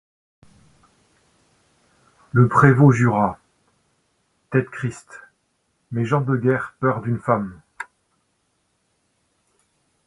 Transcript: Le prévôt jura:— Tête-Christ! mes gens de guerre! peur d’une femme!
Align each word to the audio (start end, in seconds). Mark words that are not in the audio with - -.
Le 2.31 2.47
prévôt 2.47 2.91
jura:— 2.91 3.37
Tête-Christ! 4.51 5.21
mes 5.91 6.05
gens 6.05 6.21
de 6.21 6.35
guerre! 6.37 6.73
peur 6.79 7.03
d’une 7.03 7.19
femme! 7.19 7.61